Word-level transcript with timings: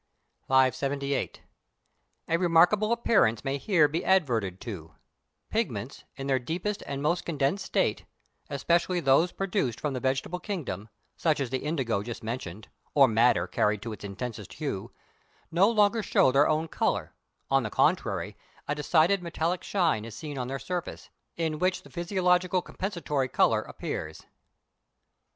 578. 0.47 1.43
A 2.27 2.37
remarkable 2.37 2.91
appearance 2.91 3.43
may 3.45 3.53
be 3.53 3.57
here 3.59 3.87
adverted 4.03 4.59
to; 4.61 4.95
pigments, 5.51 6.05
in 6.15 6.25
their 6.25 6.39
deepest 6.39 6.81
and 6.87 7.03
most 7.03 7.23
condensed 7.23 7.63
state, 7.63 8.05
especially 8.49 8.99
those 8.99 9.31
produced 9.31 9.79
from 9.79 9.93
the 9.93 9.99
vegetable 9.99 10.39
kingdom, 10.39 10.89
such 11.15 11.39
as 11.39 11.51
the 11.51 11.59
indigo 11.59 12.01
just 12.01 12.23
mentioned, 12.23 12.67
or 12.95 13.07
madder 13.07 13.45
carried 13.45 13.83
to 13.83 13.93
its 13.93 14.03
intensest 14.03 14.53
hue, 14.53 14.91
no 15.51 15.69
longer 15.69 16.01
show 16.01 16.31
their 16.31 16.49
own 16.49 16.67
colour; 16.67 17.13
on 17.51 17.61
the 17.61 17.69
contrary, 17.69 18.35
a 18.67 18.73
decided 18.73 19.21
metallic 19.21 19.63
shine 19.63 20.03
is 20.03 20.15
seen 20.15 20.35
on 20.35 20.47
their 20.47 20.57
surface, 20.57 21.11
in 21.37 21.59
which 21.59 21.83
the 21.83 21.91
physiological 21.91 22.63
compensatory 22.63 23.27
colour 23.29 23.61
appears. 23.61 24.25